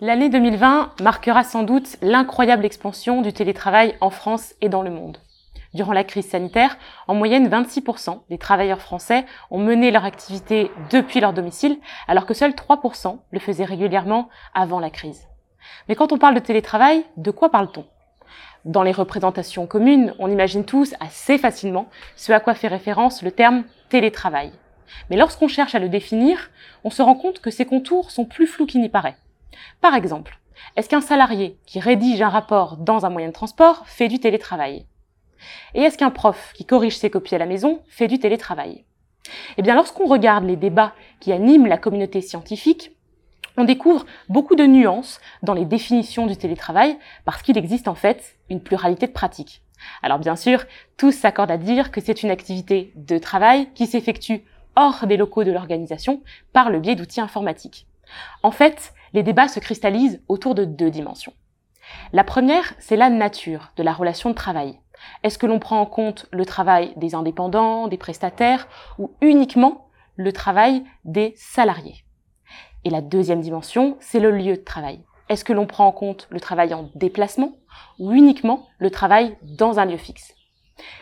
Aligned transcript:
L'année 0.00 0.28
2020 0.28 1.00
marquera 1.02 1.42
sans 1.42 1.64
doute 1.64 1.96
l'incroyable 2.02 2.64
expansion 2.64 3.20
du 3.20 3.32
télétravail 3.32 3.96
en 4.00 4.10
France 4.10 4.54
et 4.60 4.68
dans 4.68 4.82
le 4.82 4.90
monde. 4.90 5.18
Durant 5.74 5.92
la 5.92 6.04
crise 6.04 6.28
sanitaire, 6.28 6.78
en 7.08 7.16
moyenne 7.16 7.48
26% 7.48 8.20
des 8.30 8.38
travailleurs 8.38 8.80
français 8.80 9.26
ont 9.50 9.58
mené 9.58 9.90
leur 9.90 10.04
activité 10.04 10.70
depuis 10.92 11.18
leur 11.18 11.32
domicile, 11.32 11.78
alors 12.06 12.26
que 12.26 12.34
seuls 12.34 12.52
3% 12.52 13.18
le 13.32 13.40
faisaient 13.40 13.64
régulièrement 13.64 14.28
avant 14.54 14.78
la 14.78 14.90
crise. 14.90 15.26
Mais 15.88 15.96
quand 15.96 16.12
on 16.12 16.18
parle 16.18 16.36
de 16.36 16.40
télétravail, 16.40 17.04
de 17.16 17.32
quoi 17.32 17.50
parle-t-on? 17.50 17.84
Dans 18.66 18.84
les 18.84 18.92
représentations 18.92 19.66
communes, 19.66 20.14
on 20.20 20.30
imagine 20.30 20.64
tous 20.64 20.94
assez 21.00 21.38
facilement 21.38 21.88
ce 22.14 22.30
à 22.30 22.38
quoi 22.38 22.54
fait 22.54 22.68
référence 22.68 23.20
le 23.24 23.32
terme 23.32 23.64
télétravail. 23.88 24.52
Mais 25.10 25.16
lorsqu'on 25.16 25.48
cherche 25.48 25.74
à 25.74 25.80
le 25.80 25.88
définir, 25.88 26.50
on 26.84 26.90
se 26.90 27.02
rend 27.02 27.16
compte 27.16 27.40
que 27.40 27.50
ses 27.50 27.66
contours 27.66 28.12
sont 28.12 28.26
plus 28.26 28.46
flous 28.46 28.66
qu'il 28.66 28.80
n'y 28.80 28.88
paraît. 28.88 29.16
Par 29.80 29.94
exemple, 29.94 30.38
est-ce 30.76 30.88
qu'un 30.88 31.00
salarié 31.00 31.58
qui 31.66 31.80
rédige 31.80 32.22
un 32.22 32.28
rapport 32.28 32.76
dans 32.76 33.06
un 33.06 33.10
moyen 33.10 33.28
de 33.28 33.32
transport 33.32 33.82
fait 33.86 34.08
du 34.08 34.18
télétravail? 34.18 34.86
Et 35.74 35.82
est-ce 35.82 35.98
qu'un 35.98 36.10
prof 36.10 36.52
qui 36.54 36.64
corrige 36.64 36.96
ses 36.96 37.10
copies 37.10 37.34
à 37.34 37.38
la 37.38 37.46
maison 37.46 37.82
fait 37.88 38.08
du 38.08 38.18
télétravail? 38.18 38.84
Eh 39.56 39.62
bien, 39.62 39.74
lorsqu'on 39.74 40.06
regarde 40.06 40.44
les 40.44 40.56
débats 40.56 40.94
qui 41.20 41.32
animent 41.32 41.66
la 41.66 41.78
communauté 41.78 42.20
scientifique, 42.20 42.92
on 43.56 43.64
découvre 43.64 44.06
beaucoup 44.28 44.54
de 44.54 44.64
nuances 44.64 45.20
dans 45.42 45.54
les 45.54 45.64
définitions 45.64 46.26
du 46.26 46.36
télétravail 46.36 46.96
parce 47.24 47.42
qu'il 47.42 47.58
existe 47.58 47.88
en 47.88 47.94
fait 47.94 48.36
une 48.50 48.60
pluralité 48.60 49.06
de 49.06 49.12
pratiques. 49.12 49.62
Alors 50.02 50.18
bien 50.18 50.36
sûr, 50.36 50.64
tous 50.96 51.12
s'accordent 51.12 51.50
à 51.50 51.56
dire 51.56 51.90
que 51.90 52.00
c'est 52.00 52.22
une 52.22 52.30
activité 52.30 52.92
de 52.94 53.18
travail 53.18 53.68
qui 53.74 53.86
s'effectue 53.86 54.44
hors 54.76 55.06
des 55.06 55.16
locaux 55.16 55.44
de 55.44 55.50
l'organisation 55.50 56.22
par 56.52 56.70
le 56.70 56.78
biais 56.78 56.94
d'outils 56.94 57.20
informatiques. 57.20 57.86
En 58.42 58.52
fait, 58.52 58.92
les 59.12 59.22
débats 59.22 59.48
se 59.48 59.60
cristallisent 59.60 60.22
autour 60.28 60.54
de 60.54 60.64
deux 60.64 60.90
dimensions. 60.90 61.32
La 62.12 62.24
première, 62.24 62.74
c'est 62.78 62.96
la 62.96 63.10
nature 63.10 63.72
de 63.76 63.82
la 63.82 63.92
relation 63.92 64.30
de 64.30 64.34
travail. 64.34 64.78
Est-ce 65.22 65.38
que 65.38 65.46
l'on 65.46 65.58
prend 65.58 65.80
en 65.80 65.86
compte 65.86 66.26
le 66.32 66.44
travail 66.44 66.92
des 66.96 67.14
indépendants, 67.14 67.88
des 67.88 67.96
prestataires, 67.96 68.68
ou 68.98 69.12
uniquement 69.20 69.88
le 70.16 70.32
travail 70.32 70.84
des 71.04 71.34
salariés? 71.36 72.04
Et 72.84 72.90
la 72.90 73.00
deuxième 73.00 73.40
dimension, 73.40 73.96
c'est 74.00 74.20
le 74.20 74.30
lieu 74.30 74.56
de 74.56 74.64
travail. 74.64 75.02
Est-ce 75.28 75.44
que 75.44 75.52
l'on 75.52 75.66
prend 75.66 75.86
en 75.86 75.92
compte 75.92 76.26
le 76.30 76.40
travail 76.40 76.72
en 76.72 76.90
déplacement 76.94 77.52
ou 77.98 78.12
uniquement 78.12 78.66
le 78.78 78.90
travail 78.90 79.36
dans 79.42 79.78
un 79.78 79.84
lieu 79.84 79.98
fixe? 79.98 80.34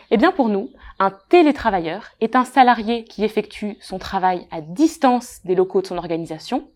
Eh 0.09 0.17
bien 0.17 0.31
pour 0.31 0.49
nous, 0.49 0.71
un 0.99 1.11
télétravailleur 1.29 2.09
est 2.19 2.35
un 2.35 2.45
salarié 2.45 3.03
qui 3.03 3.23
effectue 3.23 3.77
son 3.79 3.99
travail 3.99 4.47
à 4.51 4.61
distance 4.61 5.39
des 5.45 5.55
locaux 5.55 5.81
de 5.81 5.87
son 5.87 5.97
organisation 5.97 6.67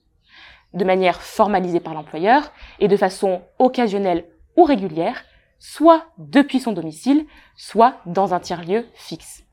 de 0.74 0.86
manière 0.86 1.22
formalisée 1.22 1.80
par 1.80 1.94
l'employeur 1.94 2.52
et 2.80 2.88
de 2.88 2.98
façon 2.98 3.42
occasionnelle 3.60 4.26
ou 4.56 4.64
régulière, 4.64 5.24
soit 5.60 6.06
depuis 6.18 6.60
son 6.60 6.72
domicile, 6.74 7.26
soit 7.56 7.96
dans 8.06 8.34
un 8.34 8.40
tiers-lieu 8.40 8.86
fixe. 8.94 9.44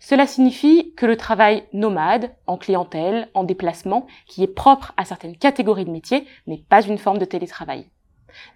Cela 0.00 0.26
signifie 0.26 0.94
que 0.96 1.04
le 1.04 1.16
travail 1.16 1.64
nomade, 1.74 2.34
en 2.46 2.56
clientèle, 2.56 3.28
en 3.34 3.44
déplacement, 3.44 4.06
qui 4.26 4.42
est 4.42 4.54
propre 4.54 4.92
à 4.96 5.04
certaines 5.04 5.36
catégories 5.36 5.84
de 5.84 5.90
métiers, 5.90 6.26
n'est 6.46 6.64
pas 6.68 6.82
une 6.82 6.98
forme 6.98 7.18
de 7.18 7.26
télétravail. 7.26 7.86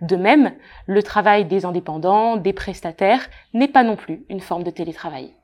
De 0.00 0.16
même, 0.16 0.54
le 0.86 1.02
travail 1.02 1.44
des 1.44 1.66
indépendants, 1.66 2.36
des 2.36 2.54
prestataires, 2.54 3.28
n'est 3.52 3.68
pas 3.68 3.84
non 3.84 3.96
plus 3.96 4.24
une 4.30 4.40
forme 4.40 4.62
de 4.62 4.70
télétravail. 4.70 5.34